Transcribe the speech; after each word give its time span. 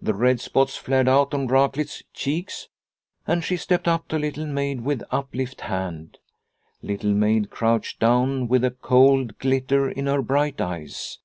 The 0.00 0.14
red 0.14 0.40
spots 0.40 0.76
flared 0.78 1.08
out 1.08 1.34
on 1.34 1.46
Raklitz's 1.46 2.04
cheeks 2.14 2.68
and 3.26 3.44
she 3.44 3.58
stepped 3.58 3.86
up 3.86 4.08
to 4.08 4.18
Little 4.18 4.46
Maid 4.46 4.80
with 4.80 5.02
up 5.10 5.34
lifted 5.34 5.60
hand. 5.66 6.16
Little 6.80 7.12
Maid 7.12 7.50
crouched 7.50 8.00
down 8.00 8.48
with 8.48 8.64
a 8.64 8.70
cold 8.70 9.36
glitter 9.38 9.90
in 9.90 10.06
her 10.06 10.22
bright 10.22 10.58
eyes. 10.62 11.18